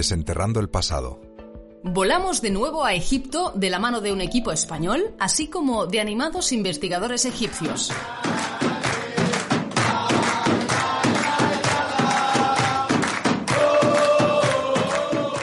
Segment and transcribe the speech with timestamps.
[0.00, 1.20] Desenterrando el pasado.
[1.82, 6.00] Volamos de nuevo a Egipto de la mano de un equipo español, así como de
[6.00, 7.92] animados investigadores egipcios.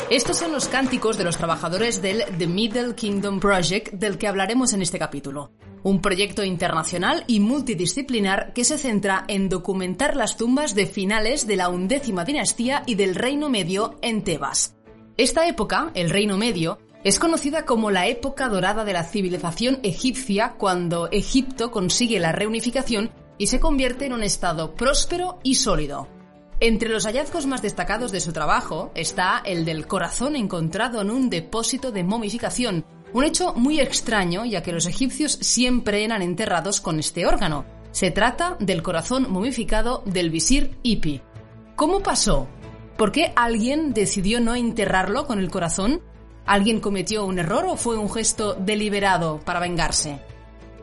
[0.10, 4.74] Estos son los cánticos de los trabajadores del The Middle Kingdom Project del que hablaremos
[4.74, 5.52] en este capítulo.
[5.88, 11.56] Un proyecto internacional y multidisciplinar que se centra en documentar las tumbas de finales de
[11.56, 14.76] la undécima dinastía y del Reino Medio en Tebas.
[15.16, 20.56] Esta época, el Reino Medio, es conocida como la época dorada de la civilización egipcia
[20.58, 26.10] cuando Egipto consigue la reunificación y se convierte en un estado próspero y sólido.
[26.60, 31.30] Entre los hallazgos más destacados de su trabajo está el del corazón encontrado en un
[31.30, 32.84] depósito de momificación,
[33.14, 37.66] un hecho muy extraño ya que los egipcios siempre eran enterrados con este órgano.
[37.92, 41.22] Se trata del corazón momificado del visir Ipi.
[41.76, 42.48] ¿Cómo pasó?
[42.98, 46.02] ¿Por qué alguien decidió no enterrarlo con el corazón?
[46.46, 50.20] ¿Alguien cometió un error o fue un gesto deliberado para vengarse?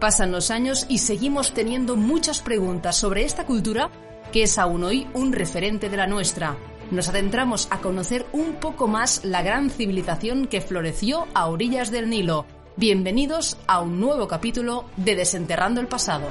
[0.00, 3.90] Pasan los años y seguimos teniendo muchas preguntas sobre esta cultura
[4.32, 6.56] que es aún hoy un referente de la nuestra.
[6.90, 12.10] Nos adentramos a conocer un poco más la gran civilización que floreció a orillas del
[12.10, 12.46] Nilo.
[12.76, 16.26] Bienvenidos a un nuevo capítulo de Desenterrando el Pasado.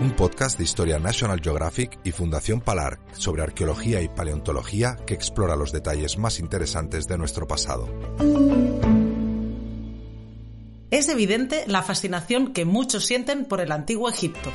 [0.00, 5.56] Un podcast de historia National Geographic y Fundación Palar sobre arqueología y paleontología que explora
[5.56, 7.88] los detalles más interesantes de nuestro pasado
[10.92, 14.52] es evidente la fascinación que muchos sienten por el antiguo Egipto.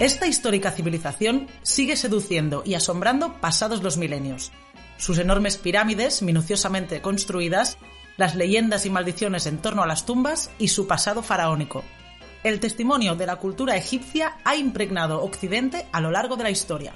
[0.00, 4.50] Esta histórica civilización sigue seduciendo y asombrando pasados los milenios.
[4.98, 7.78] Sus enormes pirámides, minuciosamente construidas,
[8.16, 11.84] las leyendas y maldiciones en torno a las tumbas y su pasado faraónico,
[12.44, 16.94] el testimonio de la cultura egipcia ha impregnado Occidente a lo largo de la historia.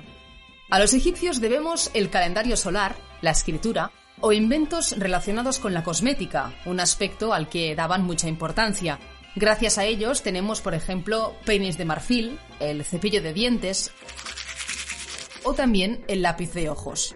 [0.70, 6.52] A los egipcios debemos el calendario solar, la escritura o inventos relacionados con la cosmética,
[6.64, 8.98] un aspecto al que daban mucha importancia.
[9.36, 13.92] Gracias a ellos tenemos, por ejemplo, peines de marfil, el cepillo de dientes
[15.44, 17.14] o también el lápiz de ojos.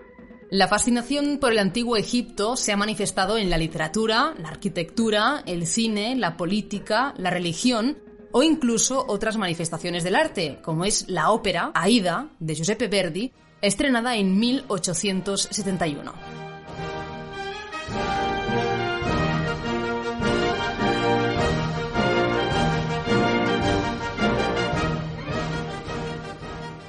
[0.51, 5.67] La fascinación por el antiguo Egipto se ha manifestado en la literatura, la arquitectura, el
[5.67, 11.73] cine, la política, la religión o incluso otras manifestaciones del arte, como es la ópera
[11.75, 16.13] Aida de Giuseppe Verdi, estrenada en 1871.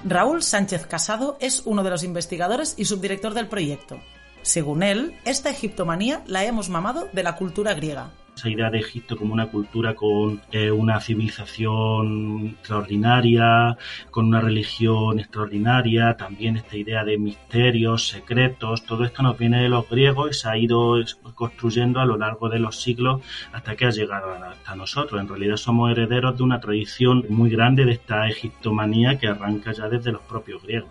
[0.03, 3.99] Raúl Sánchez Casado es uno de los investigadores y subdirector del proyecto.
[4.41, 8.11] Según él, esta egiptomanía la hemos mamado de la cultura griega
[8.49, 13.77] idea de Egipto como una cultura con eh, una civilización extraordinaria,
[14.09, 19.69] con una religión extraordinaria, también esta idea de misterios, secretos, todo esto nos viene de
[19.69, 20.95] los griegos y se ha ido
[21.35, 23.21] construyendo a lo largo de los siglos
[23.51, 25.21] hasta que ha llegado hasta nosotros.
[25.21, 29.87] En realidad somos herederos de una tradición muy grande de esta egiptomanía que arranca ya
[29.87, 30.89] desde los propios griegos.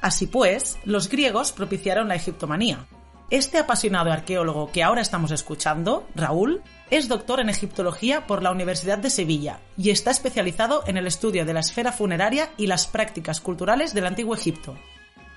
[0.00, 2.78] Así pues, los griegos propiciaron la egiptomanía.
[3.32, 6.60] Este apasionado arqueólogo que ahora estamos escuchando, Raúl,
[6.90, 11.46] es doctor en egiptología por la Universidad de Sevilla y está especializado en el estudio
[11.46, 14.76] de la esfera funeraria y las prácticas culturales del antiguo Egipto.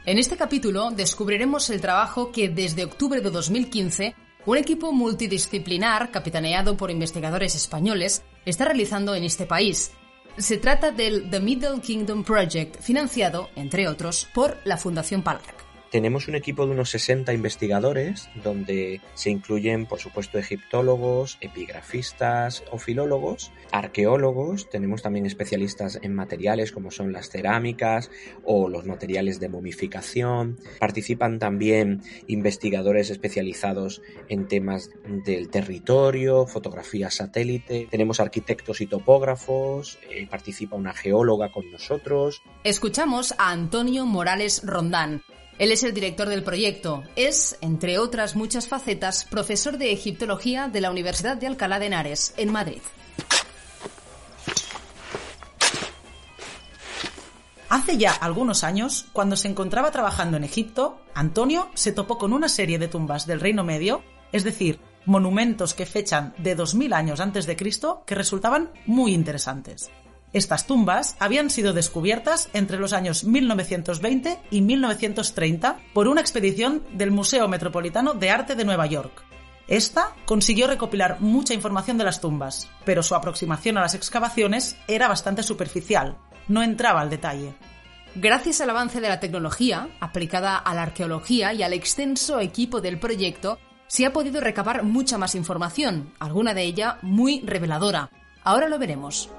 [0.05, 4.13] En este capítulo descubriremos el trabajo que desde octubre de 2015
[4.45, 9.93] un equipo multidisciplinar capitaneado por investigadores españoles está realizando en este país.
[10.37, 15.64] Se trata del The Middle Kingdom Project, financiado, entre otros, por la Fundación Palar.
[15.95, 22.79] Tenemos un equipo de unos 60 investigadores donde se incluyen, por supuesto, egiptólogos, epigrafistas o
[22.79, 28.11] filólogos, arqueólogos, tenemos también especialistas en materiales como son las cerámicas
[28.43, 34.89] o los materiales de momificación, participan también investigadores especializados en temas
[35.23, 42.41] del territorio, fotografía satélite, tenemos arquitectos y topógrafos, eh, participa una geóloga con nosotros.
[42.65, 45.23] Escuchamos a Antonio Morales Rondán
[45.57, 47.03] él es el director del proyecto.
[47.15, 52.33] Es, entre otras muchas facetas, profesor de egiptología de la Universidad de Alcalá de Henares,
[52.37, 52.81] en Madrid.
[57.69, 62.47] Hace ya algunos años, cuando se encontraba trabajando en Egipto, Antonio se topó con una
[62.47, 67.45] serie de tumbas del Reino Medio, es decir, monumentos que fechan de 2000 años antes
[67.45, 69.89] de Cristo, que resultaban muy interesantes.
[70.35, 77.09] Estas tumbas habían sido descubiertas entre los años 1920 y 1930 por una expedición del
[77.09, 79.23] Museo Metropolitano de Arte de Nueva York.
[79.69, 85.07] Esta consiguió recopilar mucha información de las tumbas, pero su aproximación a las excavaciones era
[85.07, 86.17] bastante superficial,
[86.49, 87.53] no entraba al detalle.
[88.15, 92.99] Gracias al avance de la tecnología aplicada a la arqueología y al extenso equipo del
[92.99, 98.09] proyecto, se ha podido recabar mucha más información, alguna de ella muy reveladora.
[98.43, 99.29] Ahora lo veremos.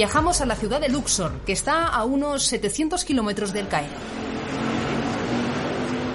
[0.00, 3.92] Viajamos a la ciudad de Luxor, que está a unos 700 kilómetros del Cairo.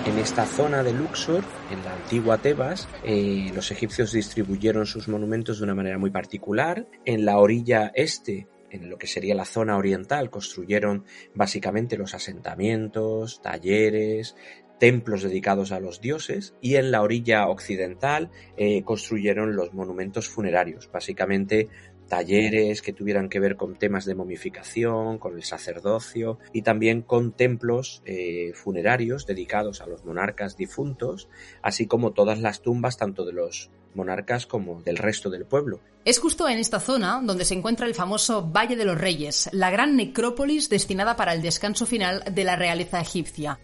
[0.07, 5.59] En esta zona de Luxor, en la antigua Tebas, eh, los egipcios distribuyeron sus monumentos
[5.59, 6.87] de una manera muy particular.
[7.05, 11.05] En la orilla este, en lo que sería la zona oriental, construyeron
[11.35, 14.35] básicamente los asentamientos, talleres,
[14.79, 20.89] templos dedicados a los dioses y en la orilla occidental eh, construyeron los monumentos funerarios,
[20.91, 21.69] básicamente
[22.07, 27.31] talleres que tuvieran que ver con temas de momificación, con el sacerdocio y también con
[27.31, 31.29] templos eh, funerarios dedicados a los monarcas difuntos,
[31.61, 35.79] así como todas las tumbas tanto de los monarcas como del resto del pueblo.
[36.03, 39.71] Es justo en esta zona donde se encuentra el famoso Valle de los Reyes, la
[39.71, 43.59] gran necrópolis destinada para el descanso final de la realeza egipcia.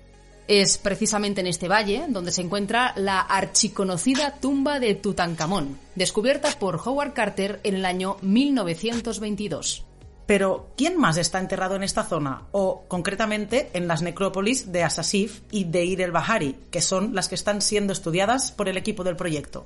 [0.53, 6.75] Es precisamente en este valle donde se encuentra la archiconocida tumba de Tutankamón, descubierta por
[6.75, 9.85] Howard Carter en el año 1922.
[10.25, 12.47] Pero, ¿quién más está enterrado en esta zona?
[12.51, 17.29] O, concretamente, en las necrópolis de Asasif y de Ir el Bahari, que son las
[17.29, 19.65] que están siendo estudiadas por el equipo del proyecto.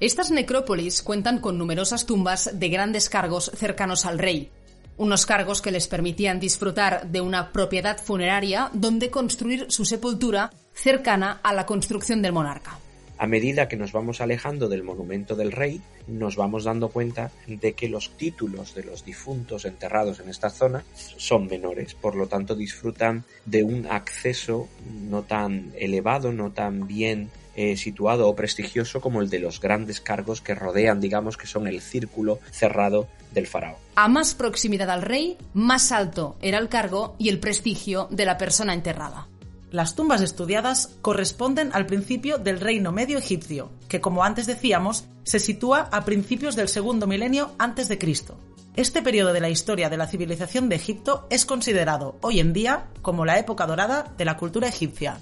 [0.00, 4.50] Estas necrópolis cuentan con numerosas tumbas de grandes cargos cercanos al rey,
[4.96, 11.40] unos cargos que les permitían disfrutar de una propiedad funeraria donde construir su sepultura cercana
[11.42, 12.78] a la construcción del monarca.
[13.18, 17.72] A medida que nos vamos alejando del monumento del rey, nos vamos dando cuenta de
[17.72, 22.54] que los títulos de los difuntos enterrados en esta zona son menores, por lo tanto
[22.54, 24.68] disfrutan de un acceso
[25.08, 30.02] no tan elevado, no tan bien eh, situado o prestigioso como el de los grandes
[30.02, 33.76] cargos que rodean, digamos que son el círculo cerrado del faraón.
[33.94, 38.38] A más proximidad al rey, más alto era el cargo y el prestigio de la
[38.38, 39.28] persona enterrada.
[39.70, 45.40] Las tumbas estudiadas corresponden al principio del reino medio egipcio, que como antes decíamos, se
[45.40, 48.38] sitúa a principios del segundo milenio antes de Cristo.
[48.76, 52.88] Este periodo de la historia de la civilización de Egipto es considerado hoy en día
[53.02, 55.18] como la época dorada de la cultura egipcia.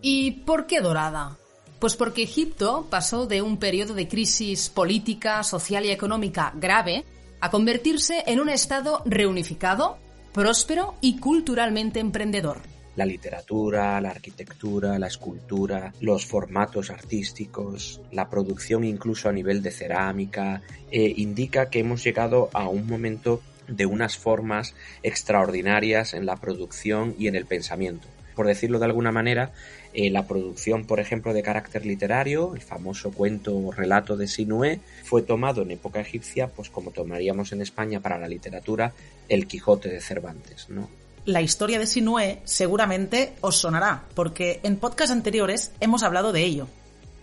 [0.00, 1.36] ¿Y por qué dorada?
[1.78, 7.04] Pues porque Egipto pasó de un periodo de crisis política, social y económica grave
[7.40, 9.98] a convertirse en un Estado reunificado,
[10.32, 12.58] próspero y culturalmente emprendedor.
[12.96, 19.70] La literatura, la arquitectura, la escultura, los formatos artísticos, la producción incluso a nivel de
[19.70, 26.36] cerámica, eh, indica que hemos llegado a un momento de unas formas extraordinarias en la
[26.36, 28.08] producción y en el pensamiento.
[28.34, 29.52] Por decirlo de alguna manera,
[30.00, 34.78] eh, la producción, por ejemplo, de carácter literario, el famoso cuento o relato de Sinué,
[35.02, 38.92] fue tomado en época egipcia, pues como tomaríamos en España para la literatura,
[39.28, 40.88] el Quijote de Cervantes, ¿no?
[41.24, 46.68] La historia de Sinué seguramente os sonará, porque en podcasts anteriores hemos hablado de ello.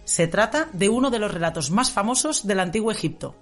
[0.03, 3.35] Se trata de uno de los relatos más famosos del antiguo Egipto.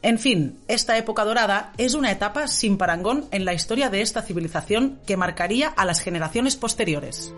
[0.00, 4.22] En fin, esta época dorada es una etapa sin parangón en la historia de esta
[4.22, 7.34] civilización que marcaría a las generaciones posteriores.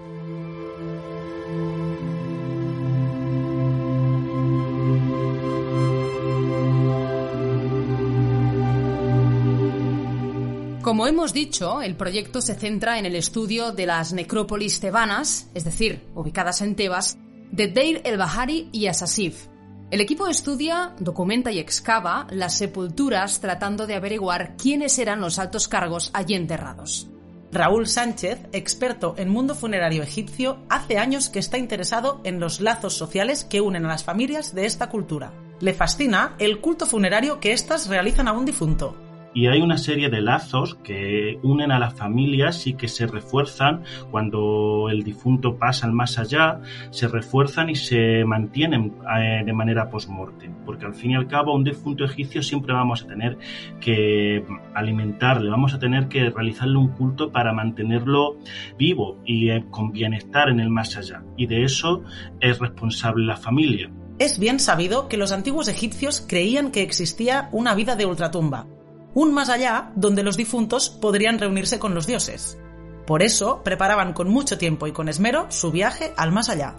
[10.92, 15.64] Como hemos dicho, el proyecto se centra en el estudio de las necrópolis tebanas, es
[15.64, 17.16] decir, ubicadas en Tebas,
[17.50, 19.46] de Deir el-Bahari y Asasif.
[19.90, 25.66] El equipo estudia, documenta y excava las sepulturas tratando de averiguar quiénes eran los altos
[25.66, 27.08] cargos allí enterrados.
[27.50, 32.98] Raúl Sánchez, experto en mundo funerario egipcio, hace años que está interesado en los lazos
[32.98, 35.32] sociales que unen a las familias de esta cultura.
[35.58, 38.94] Le fascina el culto funerario que éstas realizan a un difunto,
[39.34, 43.82] y hay una serie de lazos que unen a las familias y que se refuerzan
[44.10, 46.60] cuando el difunto pasa al más allá,
[46.90, 51.54] se refuerzan y se mantienen eh, de manera post-mortem, porque al fin y al cabo
[51.54, 53.38] un difunto egipcio siempre vamos a tener
[53.80, 58.36] que alimentarle, vamos a tener que realizarle un culto para mantenerlo
[58.78, 62.02] vivo y eh, con bienestar en el más allá, y de eso
[62.40, 63.90] es responsable la familia.
[64.18, 68.66] Es bien sabido que los antiguos egipcios creían que existía una vida de ultratumba,
[69.14, 72.58] un más allá donde los difuntos podrían reunirse con los dioses.
[73.06, 76.76] Por eso preparaban con mucho tiempo y con esmero su viaje al más allá.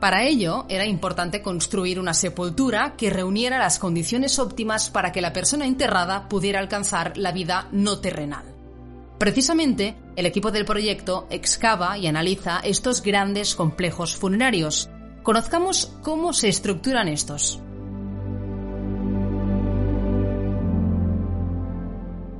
[0.00, 5.32] Para ello, era importante construir una sepultura que reuniera las condiciones óptimas para que la
[5.32, 8.44] persona enterrada pudiera alcanzar la vida no terrenal.
[9.18, 14.88] Precisamente, el equipo del proyecto excava y analiza estos grandes complejos funerarios.
[15.24, 17.60] Conozcamos cómo se estructuran estos.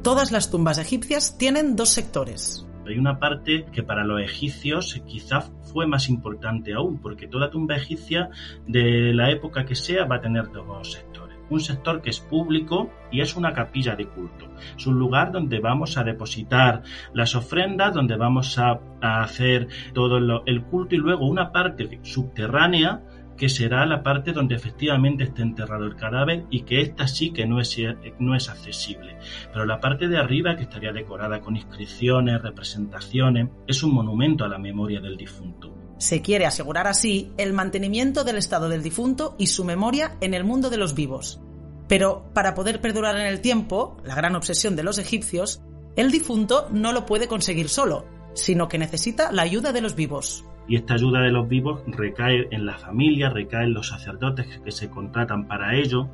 [0.02, 2.64] Todas las tumbas egipcias tienen dos sectores.
[2.86, 7.76] Hay una parte que para los egipcios quizás fue más importante aún, porque toda tumba
[7.76, 8.30] egipcia
[8.66, 11.36] de la época que sea va a tener dos sectores.
[11.50, 14.46] Un sector que es público y es una capilla de culto.
[14.76, 20.62] Es un lugar donde vamos a depositar las ofrendas, donde vamos a, hacer todo el
[20.64, 23.02] culto y luego una parte subterránea
[23.38, 27.46] que será la parte donde efectivamente esté enterrado el cadáver y que esta sí que
[27.46, 27.74] no es,
[28.18, 29.16] no es accesible.
[29.52, 34.48] Pero la parte de arriba, que estaría decorada con inscripciones, representaciones, es un monumento a
[34.48, 35.74] la memoria del difunto.
[35.98, 40.44] Se quiere asegurar así el mantenimiento del estado del difunto y su memoria en el
[40.44, 41.40] mundo de los vivos.
[41.88, 45.62] Pero para poder perdurar en el tiempo, la gran obsesión de los egipcios,
[45.96, 50.44] el difunto no lo puede conseguir solo, sino que necesita la ayuda de los vivos.
[50.68, 54.70] Y esta ayuda de los vivos recae en la familia, recae en los sacerdotes que
[54.70, 56.08] se contratan para ello.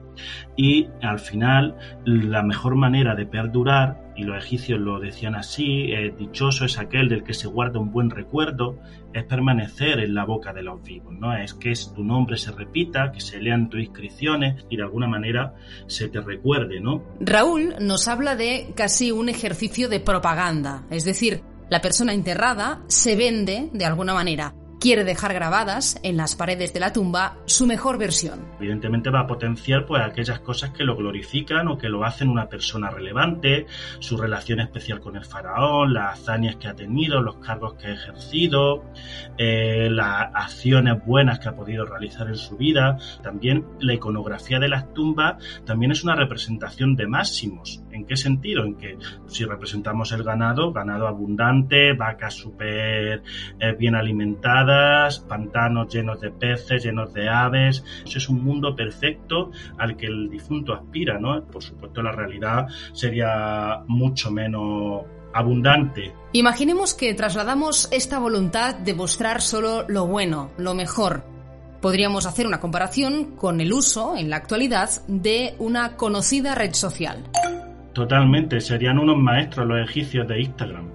[0.56, 6.64] Y al final, la mejor manera de perdurar, y los egipcios lo decían así, dichoso
[6.64, 8.78] es aquel del que se guarda un buen recuerdo,
[9.12, 11.37] es permanecer en la boca de los vivos, ¿no?
[11.37, 15.54] Es que tu nombre se repita, que se lean tus inscripciones y de alguna manera
[15.88, 17.02] se te recuerde, ¿no?
[17.18, 23.16] Raúl nos habla de casi un ejercicio de propaganda, es decir, la persona enterrada se
[23.16, 24.54] vende de alguna manera.
[24.80, 28.47] Quiere dejar grabadas en las paredes de la tumba su mejor versión.
[28.59, 32.50] Evidentemente va a potenciar pues aquellas cosas que lo glorifican o que lo hacen una
[32.50, 33.66] persona relevante,
[34.00, 37.92] su relación especial con el faraón, las hazañas que ha tenido, los cargos que ha
[37.94, 38.85] ejercido,
[39.38, 42.99] eh, las acciones buenas que ha podido realizar en su vida.
[43.23, 47.83] También la iconografía de las tumbas también es una representación de máximos.
[47.94, 48.64] ¿En qué sentido?
[48.64, 53.22] En que si representamos el ganado, ganado abundante, vacas súper
[53.60, 57.84] eh, bien alimentadas, pantanos llenos de peces, llenos de aves.
[58.04, 61.40] Eso es un mundo perfecto al que el difunto aspira, ¿no?
[61.44, 66.12] Por supuesto, la realidad sería mucho menos abundante.
[66.32, 71.24] Imaginemos que trasladamos esta voluntad de mostrar solo lo bueno, lo mejor.
[71.80, 77.24] Podríamos hacer una comparación con el uso, en la actualidad, de una conocida red social.
[77.94, 80.90] Totalmente, serían unos maestros los egipcios de Instagram.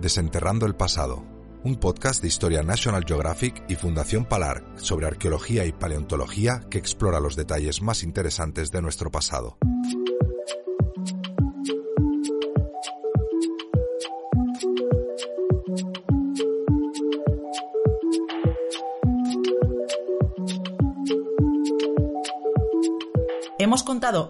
[0.00, 1.24] Desenterrando el pasado,
[1.64, 7.18] un podcast de historia National Geographic y Fundación Palar sobre arqueología y paleontología que explora
[7.18, 9.58] los detalles más interesantes de nuestro pasado.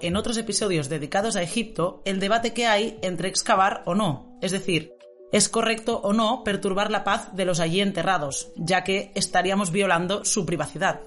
[0.01, 4.51] En otros episodios dedicados a Egipto el debate que hay entre excavar o no, es
[4.51, 4.95] decir,
[5.33, 10.25] ¿es correcto o no perturbar la paz de los allí enterrados, ya que estaríamos violando
[10.25, 11.03] su privacidad?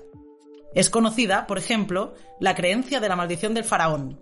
[0.75, 4.21] Es conocida, por ejemplo, la creencia de la maldición del faraón.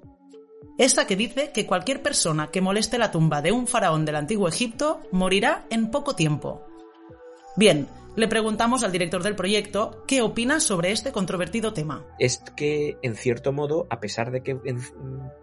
[0.77, 4.47] Esta que dice que cualquier persona que moleste la tumba de un faraón del antiguo
[4.47, 6.65] Egipto morirá en poco tiempo.
[7.57, 12.05] Bien, le preguntamos al director del proyecto qué opina sobre este controvertido tema.
[12.19, 14.55] Es que, en cierto modo, a pesar de que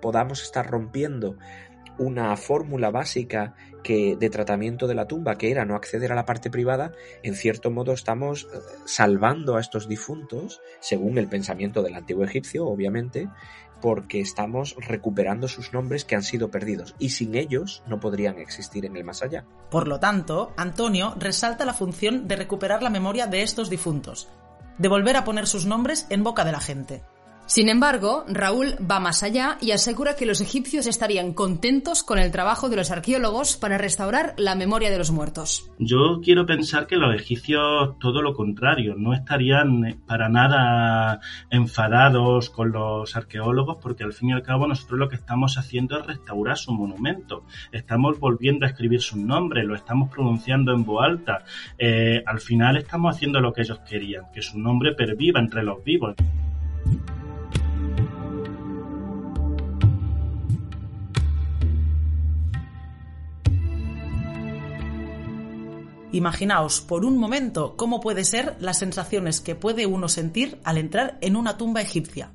[0.01, 1.37] podamos estar rompiendo
[1.99, 6.25] una fórmula básica que de tratamiento de la tumba que era no acceder a la
[6.25, 6.93] parte privada,
[7.25, 12.67] en cierto modo estamos eh, salvando a estos difuntos, según el pensamiento del antiguo egipcio,
[12.67, 13.29] obviamente,
[13.85, 18.87] porque estamos recuperando sus nombres que han sido perdidos y sin ellos no podrían existir
[18.87, 19.45] en el más allá.
[19.71, 24.31] Por lo tanto, Antonio resalta la función de recuperar la memoria de estos difuntos,
[24.79, 27.03] de volver a poner sus nombres en boca de la gente.
[27.47, 32.31] Sin embargo, Raúl va más allá y asegura que los egipcios estarían contentos con el
[32.31, 35.71] trabajo de los arqueólogos para restaurar la memoria de los muertos.
[35.79, 41.21] Yo quiero pensar que los egipcios todo lo contrario, no estarían para nada
[41.51, 45.99] enfadados con los arqueólogos porque al fin y al cabo nosotros lo que estamos haciendo
[45.99, 47.45] es restaurar su monumento.
[47.73, 51.45] Estamos volviendo a escribir su nombre, lo estamos pronunciando en voz alta.
[51.79, 55.83] Eh, al final estamos haciendo lo que ellos querían, que su nombre perviva entre los
[55.85, 56.15] vivos.
[66.15, 71.19] Imaginaos por un momento cómo puede ser las sensaciones que puede uno sentir al entrar
[71.23, 72.33] en una tumba egipcia.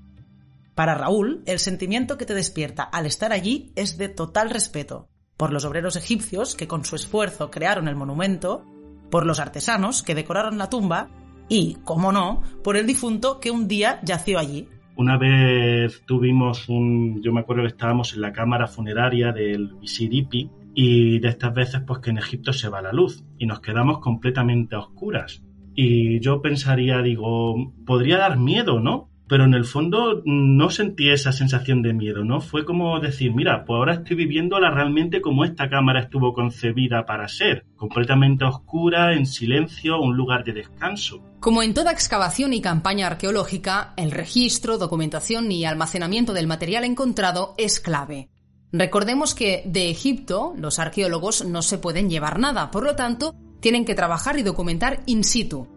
[0.76, 5.08] Para Raúl, el sentimiento que te despierta al estar allí es de total respeto,
[5.38, 8.66] por los obreros egipcios que con su esfuerzo crearon el monumento,
[9.10, 11.08] por los artesanos que decoraron la tumba
[11.48, 14.68] y, como no, por el difunto que un día yació allí.
[14.98, 20.14] Una vez tuvimos un, yo me acuerdo que estábamos en la cámara funeraria del visir
[20.14, 23.62] Ipi y de estas veces pues que en Egipto se va la luz y nos
[23.62, 25.44] quedamos completamente a oscuras.
[25.76, 29.10] Y yo pensaría, digo, podría dar miedo, ¿no?
[29.30, 32.42] pero en el fondo no sentí esa sensación de miedo, ¿no?
[32.42, 37.28] Fue como decir, mira, pues ahora estoy viviéndola realmente como esta cámara estuvo concebida para
[37.28, 41.22] ser, completamente oscura, en silencio, un lugar de descanso.
[41.40, 47.54] Como en toda excavación y campaña arqueológica, el registro, documentación y almacenamiento del material encontrado
[47.58, 48.30] es clave.
[48.72, 53.86] Recordemos que de Egipto los arqueólogos no se pueden llevar nada, por lo tanto, tienen
[53.86, 55.68] que trabajar y documentar in situ,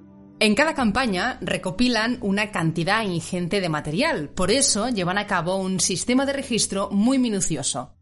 [0.43, 5.79] en cada campaña recopilan una cantidad ingente de material, por eso llevan a cabo un
[5.79, 7.95] sistema de registro muy minucioso.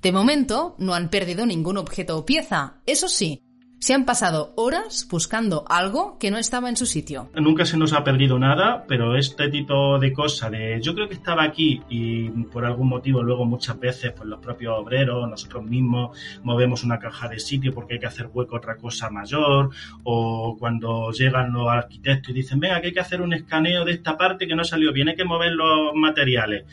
[0.00, 2.80] De momento, no han perdido ningún objeto o pieza.
[2.86, 3.42] Eso sí,
[3.80, 7.30] se han pasado horas buscando algo que no estaba en su sitio.
[7.34, 11.14] Nunca se nos ha perdido nada, pero este tipo de cosa de yo creo que
[11.14, 16.16] estaba aquí y por algún motivo luego muchas veces pues los propios obreros, nosotros mismos
[16.42, 19.70] movemos una caja de sitio porque hay que hacer hueco a otra cosa mayor
[20.04, 23.92] o cuando llegan los arquitectos y dicen venga que hay que hacer un escaneo de
[23.92, 26.66] esta parte que no salió bien, hay que mover los materiales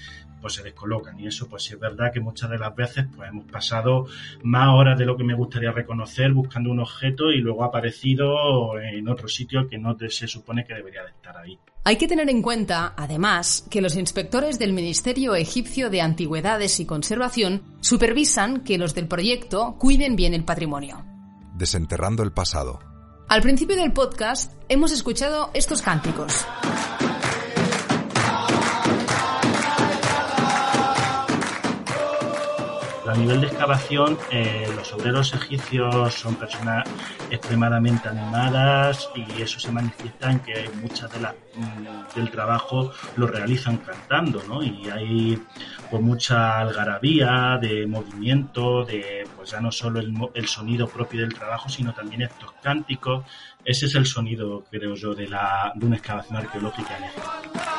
[0.47, 1.19] pues se descolocan.
[1.19, 4.05] Y eso, pues sí es verdad que muchas de las veces pues hemos pasado
[4.43, 8.79] más horas de lo que me gustaría reconocer buscando un objeto y luego ha aparecido
[8.79, 11.59] en otro sitio que no se supone que debería de estar ahí.
[11.83, 16.85] Hay que tener en cuenta, además, que los inspectores del Ministerio Egipcio de Antigüedades y
[16.85, 21.03] Conservación supervisan que los del proyecto cuiden bien el patrimonio.
[21.55, 22.79] Desenterrando el pasado.
[23.27, 26.45] Al principio del podcast hemos escuchado estos cánticos.
[33.17, 36.87] Nivel de excavación, eh, los obreros egipcios son personas
[37.29, 43.27] extremadamente animadas y eso se manifiesta en que muchas de las mm, del trabajo lo
[43.27, 44.63] realizan cantando, ¿no?
[44.63, 45.41] Y hay
[45.89, 51.33] pues mucha algarabía de movimiento, de pues ya no solo el, el sonido propio del
[51.33, 53.25] trabajo, sino también estos cánticos.
[53.63, 57.76] Ese es el sonido, creo yo, de, la, de una excavación arqueológica en Egipto.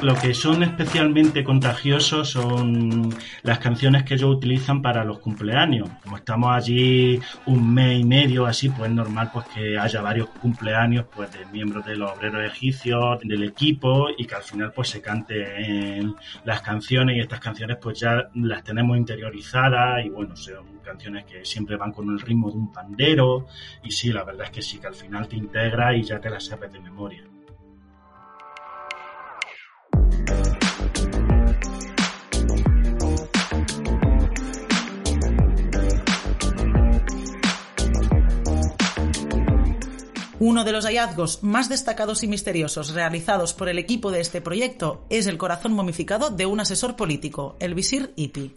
[0.00, 5.88] Lo que son especialmente contagiosos son las canciones que ellos utilizan para los cumpleaños.
[6.04, 10.28] Como estamos allí un mes y medio así, pues es normal pues que haya varios
[10.28, 14.88] cumpleaños pues de miembros de los obreros egipcios, del equipo y que al final pues
[14.88, 20.78] se canten las canciones y estas canciones pues ya las tenemos interiorizadas y bueno, son
[20.84, 23.46] canciones que siempre van con el ritmo de un pandero
[23.82, 26.30] y sí, la verdad es que sí, que al final te integra y ya te
[26.30, 27.24] las sabes de memoria.
[40.40, 45.04] Uno de los hallazgos más destacados y misteriosos realizados por el equipo de este proyecto
[45.10, 48.54] es el corazón momificado de un asesor político, el visir Ipi.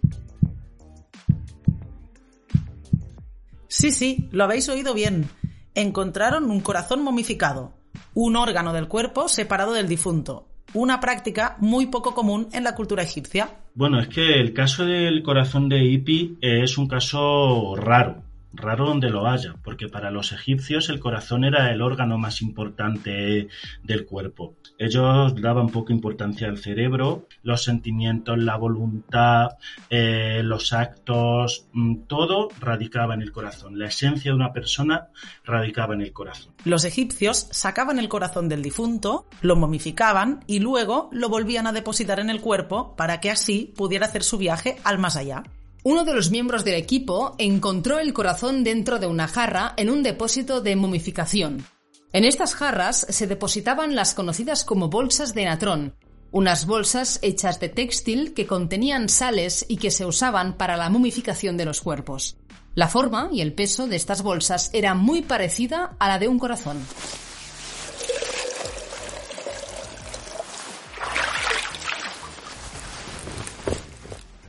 [3.67, 5.27] Sí, sí, lo habéis oído bien.
[5.73, 7.73] Encontraron un corazón momificado,
[8.13, 13.01] un órgano del cuerpo separado del difunto, una práctica muy poco común en la cultura
[13.01, 13.57] egipcia.
[13.73, 19.09] Bueno, es que el caso del corazón de Ipi es un caso raro raro donde
[19.09, 23.47] lo haya, porque para los egipcios el corazón era el órgano más importante
[23.83, 24.55] del cuerpo.
[24.77, 29.51] Ellos daban poca importancia al cerebro, los sentimientos, la voluntad,
[29.89, 33.77] eh, los actos, mm, todo radicaba en el corazón.
[33.77, 35.07] La esencia de una persona
[35.45, 36.53] radicaba en el corazón.
[36.65, 42.19] Los egipcios sacaban el corazón del difunto, lo momificaban y luego lo volvían a depositar
[42.19, 45.43] en el cuerpo para que así pudiera hacer su viaje al más allá.
[45.83, 50.03] Uno de los miembros del equipo encontró el corazón dentro de una jarra en un
[50.03, 51.65] depósito de momificación.
[52.13, 55.95] En estas jarras se depositaban las conocidas como bolsas de natrón,
[56.29, 61.57] unas bolsas hechas de textil que contenían sales y que se usaban para la momificación
[61.57, 62.37] de los cuerpos.
[62.75, 66.37] La forma y el peso de estas bolsas era muy parecida a la de un
[66.37, 66.77] corazón.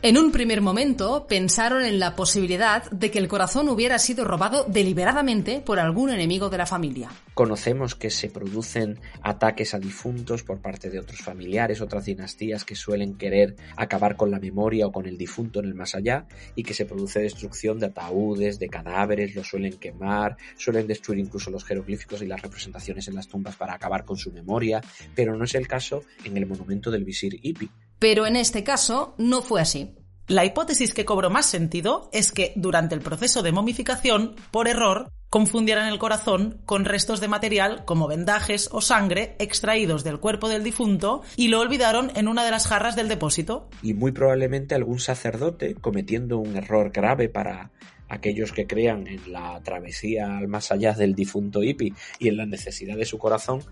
[0.05, 4.65] En un primer momento pensaron en la posibilidad de que el corazón hubiera sido robado
[4.65, 7.09] deliberadamente por algún enemigo de la familia.
[7.35, 12.75] Conocemos que se producen ataques a difuntos por parte de otros familiares, otras dinastías que
[12.75, 16.65] suelen querer acabar con la memoria o con el difunto en el más allá y
[16.65, 21.65] que se produce destrucción de ataúdes, de cadáveres, los suelen quemar, suelen destruir incluso los
[21.65, 24.81] jeroglíficos y las representaciones en las tumbas para acabar con su memoria,
[25.15, 27.71] pero no es el caso en el monumento del visir Ipi,
[28.03, 29.95] Pero en este caso no fue así.
[30.27, 35.13] La hipótesis que cobró más sentido es que durante el proceso de momificación, por error,
[35.31, 40.65] confundieran el corazón con restos de material como vendajes o sangre extraídos del cuerpo del
[40.65, 43.69] difunto y lo olvidaron en una de las jarras del depósito.
[43.85, 47.71] Y muy probablemente algún sacerdote, cometiendo un error grave para
[48.09, 52.47] aquellos que crean en la travesía al más allá del difunto hippie y en la
[52.47, 53.63] necesidad de su corazón,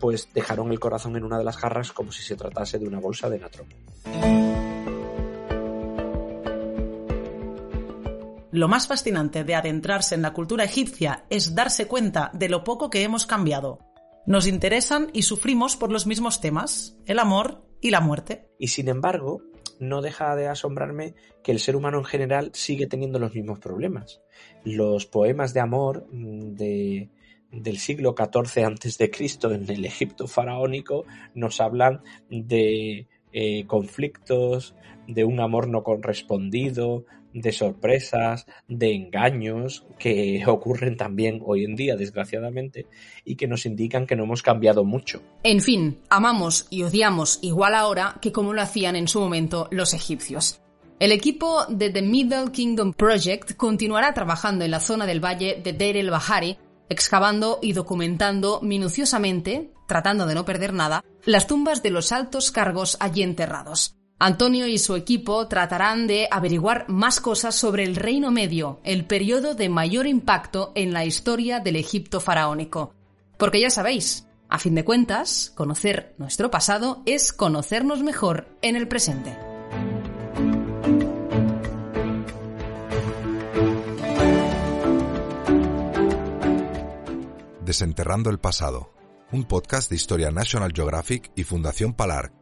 [0.00, 3.00] pues dejaron el corazón en una de las jarras como si se tratase de una
[3.00, 3.68] bolsa de natrón.
[8.52, 12.88] Lo más fascinante de adentrarse en la cultura egipcia es darse cuenta de lo poco
[12.88, 13.80] que hemos cambiado.
[14.24, 18.48] Nos interesan y sufrimos por los mismos temas, el amor y la muerte.
[18.58, 19.42] Y sin embargo,
[19.78, 24.20] no deja de asombrarme que el ser humano en general sigue teniendo los mismos problemas.
[24.64, 27.10] Los poemas de amor mm, de,
[27.50, 31.04] del siglo XIV antes de Cristo en el Egipto faraónico
[31.34, 34.74] nos hablan de eh, conflictos,
[35.06, 41.96] de un amor no correspondido, de sorpresas, de engaños que ocurren también hoy en día,
[41.96, 42.86] desgraciadamente,
[43.24, 45.22] y que nos indican que no hemos cambiado mucho.
[45.42, 49.92] En fin, amamos y odiamos igual ahora que como lo hacían en su momento los
[49.92, 50.60] egipcios.
[50.98, 55.74] El equipo de The Middle Kingdom Project continuará trabajando en la zona del valle de
[55.74, 56.56] Deir el Bahari,
[56.88, 62.96] excavando y documentando minuciosamente, tratando de no perder nada, las tumbas de los altos cargos
[63.00, 63.96] allí enterrados.
[64.18, 69.54] Antonio y su equipo tratarán de averiguar más cosas sobre el Reino Medio, el periodo
[69.54, 72.94] de mayor impacto en la historia del Egipto faraónico.
[73.36, 78.88] Porque ya sabéis, a fin de cuentas, conocer nuestro pasado es conocernos mejor en el
[78.88, 79.36] presente.
[87.66, 88.92] Desenterrando el pasado,
[89.32, 92.32] un podcast de historia National Geographic y Fundación Palar.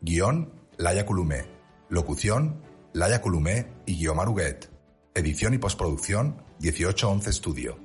[0.00, 1.46] Guión Laia Columé.
[1.88, 4.70] Locución, Laia Columé y Guiomar Huguet.
[5.16, 7.80] Edición y postproducción, 1811 Studio.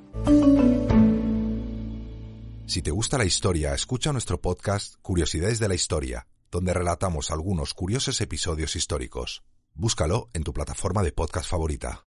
[2.67, 7.73] Si te gusta la historia, escucha nuestro podcast Curiosidades de la Historia, donde relatamos algunos
[7.73, 9.41] curiosos episodios históricos.
[9.73, 12.03] Búscalo en tu plataforma de podcast favorita.